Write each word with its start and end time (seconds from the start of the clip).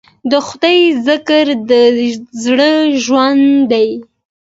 د 0.31 0.33
خدای 0.47 0.81
ذکر 1.07 1.45
د 1.69 1.71
زړه 2.43 2.71
ژوند 3.03 3.45
دی. 3.71 3.89